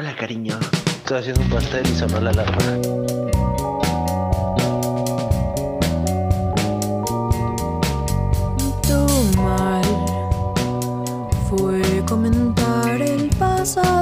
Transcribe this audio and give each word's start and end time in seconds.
Hola 0.00 0.14
cariño, 0.14 0.56
estoy 0.98 1.18
haciendo 1.18 1.40
un 1.42 1.50
pastel 1.50 1.84
y 1.84 1.92
sonó 1.92 2.20
la 2.20 2.30
alarma. 2.30 2.56
Tu 8.86 9.36
mal 9.36 9.82
fue 11.50 12.04
comentar 12.06 13.02
el 13.02 13.28
pasado. 13.30 13.97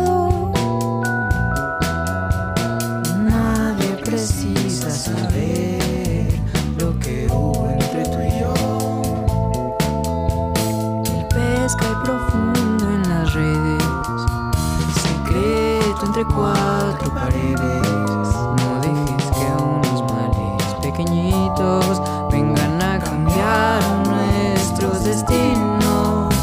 secreto 15.97 16.07
entre 16.07 16.25
cuatro 16.25 17.15
paredes. 17.15 17.57
No 17.57 18.81
dejes 18.81 19.31
que 19.31 19.63
unos 19.63 20.03
males 20.13 20.75
pequeñitos 20.83 22.03
vengan 22.31 22.83
a 22.83 22.99
cambiar 22.99 23.83
nuestros 24.07 25.05
destinos. 25.05 26.35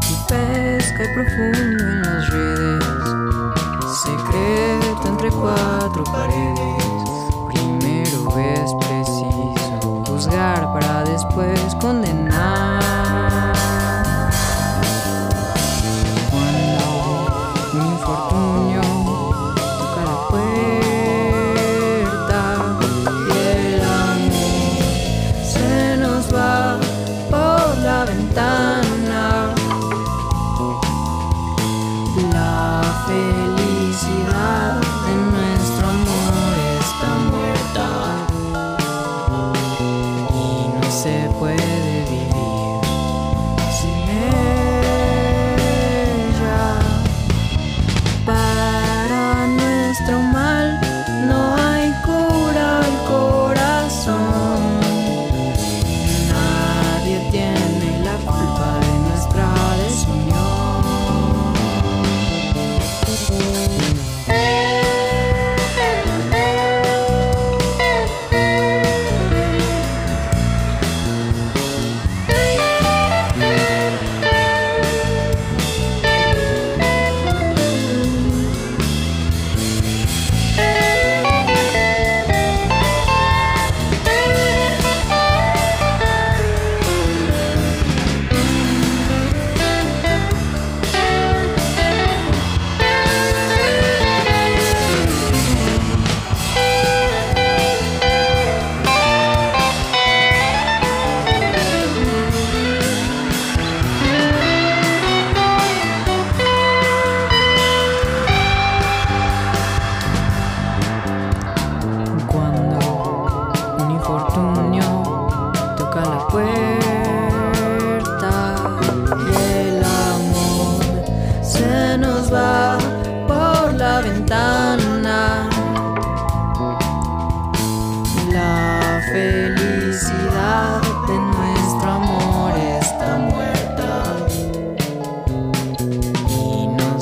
Tu 0.00 0.26
pesca 0.26 1.04
y 1.04 1.14
profundo 1.14 1.84
en 1.84 2.02
las 2.02 2.30
redes. 2.30 2.84
Secreto 4.02 5.08
entre 5.08 5.30
cuatro 5.30 6.04
paredes. 6.04 6.84
Primero 7.48 8.38
es 8.38 8.74
preciso 8.86 10.02
juzgar 10.06 10.72
para 10.72 11.04
después 11.04 11.74
condenar. 11.80 12.55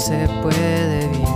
se 0.04 0.28
puede 0.42 1.08
vivir. 1.08 1.33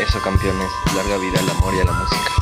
Eso 0.00 0.18
campeones, 0.22 0.72
larga 0.96 1.18
vida 1.18 1.38
al 1.40 1.50
amor 1.50 1.74
y 1.74 1.80
a 1.80 1.84
la 1.84 1.92
música. 1.92 2.39